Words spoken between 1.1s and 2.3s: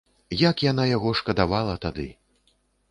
шкадавала тады!